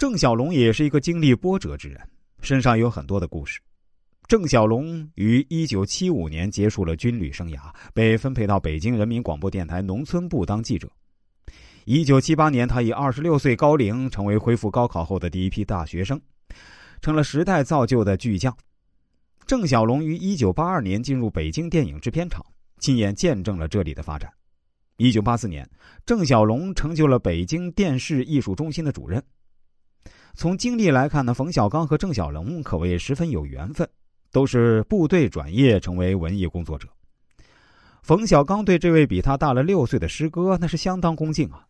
[0.00, 2.00] 郑小龙也是一个经历波折之人，
[2.40, 3.60] 身上有很多的故事。
[4.26, 10.90] 郑小龙于一九七五年结束了军旅生涯，被分配到北京人民广播电台农村部当记者。
[11.84, 16.18] 一九七八年，他以二十六岁高龄成为恢复高考后的第一批大学生，
[17.02, 18.56] 成了时代造就的巨匠。
[19.46, 22.42] 郑小龙于一九八二年进入北京电影制片厂，
[22.78, 24.32] 亲眼见证了这里的发展。
[24.96, 25.68] 一九八四年，
[26.06, 29.22] 郑小龙成就了北京电视艺术中心的主任。
[30.34, 33.88] 从经历来看呢，冯小刚和郑小龙可谓十分有缘分。
[34.32, 36.88] 都是部队转业成为文艺工作者。
[38.04, 41.66] 冯小刚对这位比他大了六岁的师哥那是相当恭敬啊，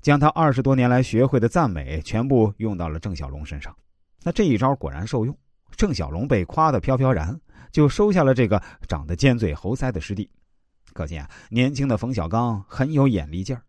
[0.00, 3.76] 将他二十多年来学会的赞美全部用到了郑小龙身上。
[4.22, 5.38] 那这一招果然受用，
[5.76, 7.38] 郑小龙被夸得飘飘然，
[7.70, 8.58] 就收下了这个
[8.88, 10.30] 长得尖嘴猴腮的师弟。
[10.94, 13.62] 可见啊，年轻的冯小刚很有眼力劲儿，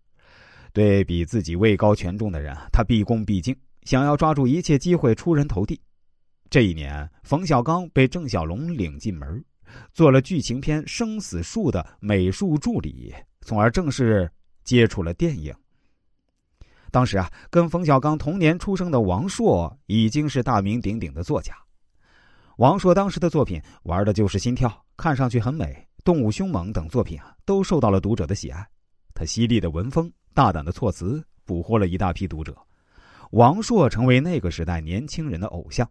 [0.71, 3.53] 对比自己位高权重的人，他毕恭毕敬，
[3.83, 5.79] 想要抓住一切机会出人头地。
[6.49, 9.43] 这一年，冯小刚被郑小龙领进门，
[9.93, 14.29] 做了剧情片《生死树》的美术助理，从而正式
[14.63, 15.53] 接触了电影。
[16.91, 21.55] 当时啊，跟冯小刚同年出生的王朔已经是大名鼎鼎的作家。
[22.57, 25.65] 王朔当时的作品玩的就是心跳，看上去很美，
[26.03, 28.67] 《动物凶猛》等作品啊，都受到了读者的喜爱。
[29.13, 32.53] 他犀利的文风、大胆的措辞，捕获了一大批读者。
[33.31, 35.89] 王朔成为那个时代年轻人的偶像。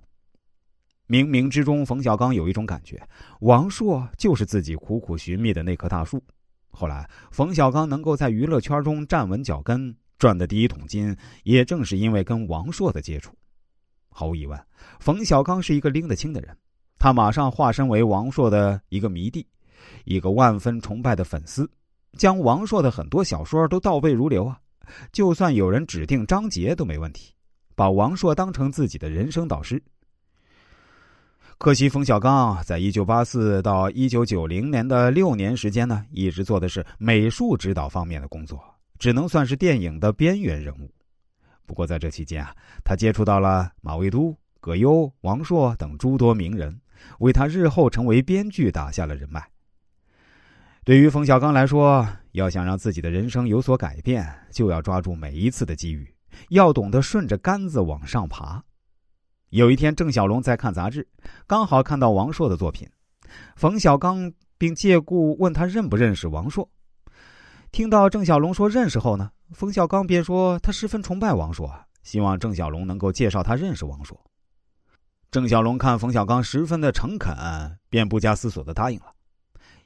[1.09, 3.01] 冥冥之中，冯小刚有一种感觉，
[3.41, 6.23] 王朔就是自己苦苦寻觅的那棵大树。
[6.71, 13.35] 后来，冯小刚能够在娱乐圈中站稳脚跟，赚的第一桶金，也正是因为跟王朔的接触。
[14.11, 14.59] 毫无疑问，
[15.01, 16.55] 冯小刚是一个拎得清的人，
[16.99, 19.47] 他马上化身为王朔的一个迷弟，
[20.05, 21.69] 一个万分崇拜的粉丝，
[22.19, 24.61] 将王朔的很多小说都倒背如流啊！
[25.13, 27.35] 就算有人指定张杰都没问题，
[27.75, 29.83] 把王朔当成自己的人生导师。
[31.59, 38.59] 可惜，冯小刚在一九八四到一九九零年的六年时间呢，一直做的是美术指导方面的工作，
[38.99, 40.91] 只能算是电影的边缘人物。
[41.67, 46.81] 不过在这期间啊，他接触到了马未都、葛优、王朔等诸多名人，
[47.19, 49.47] 为他日后成为编剧打下了人脉。
[50.91, 56.13] 对于冯小刚来说，要想让自己的人生有所改变，就要抓住每一次的机遇，
[56.49, 58.61] 要懂得顺着杆子往上爬。
[59.51, 61.07] 有一天，郑小龙在看杂志，
[61.47, 62.89] 刚好看到王朔的作品，
[63.55, 66.69] 冯小刚并借故问他认不认识王朔。
[67.71, 74.21] 听到郑小龙说认识后呢，冯小刚便说他十分崇拜王朔，希望郑小龙能够介绍他认识王朔。
[75.31, 77.33] 郑小龙看冯小刚十分的诚恳，
[77.89, 79.15] 便不加思索的答应了。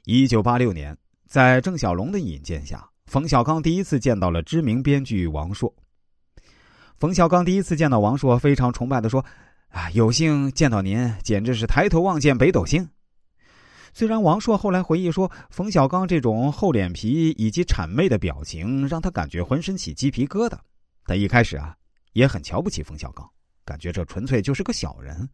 [0.07, 0.95] 一九八六年，
[1.25, 5.73] 在郑小龙的引荐下，冯小刚第一次见到了知名编剧王朔。
[6.99, 9.25] 冯小刚第一次见到王朔，非常崇拜的说。
[9.69, 12.87] 啊，有幸见到您，简直是抬头望见北斗星。
[13.93, 20.55] 虽然王朔后来回忆说，冯小刚这种厚脸皮以及谄媚的表情让他感觉浑身起鸡皮疙瘩，
[21.07, 21.75] 但一开始啊
[22.13, 23.27] 也很瞧不起冯小刚，
[23.65, 25.27] 感觉这纯粹就是个小人。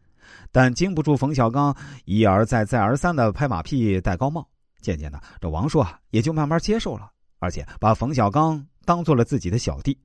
[0.49, 4.47] 但经不住冯小刚一而再、再而三的拍马屁、戴高帽，
[4.81, 7.09] 渐渐的，这王朔啊也就慢慢接受了，
[7.39, 9.97] 而且把冯小刚当做了自己的小弟。